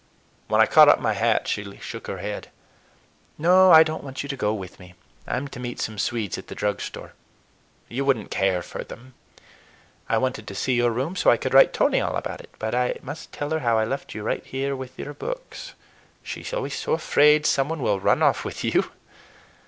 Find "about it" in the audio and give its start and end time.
12.15-12.49